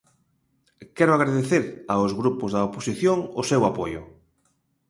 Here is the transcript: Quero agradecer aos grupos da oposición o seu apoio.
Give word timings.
Quero 0.95 1.11
agradecer 1.13 1.63
aos 1.93 2.11
grupos 2.19 2.49
da 2.55 2.65
oposición 2.69 3.17
o 3.39 3.43
seu 3.49 3.61
apoio. 3.71 4.01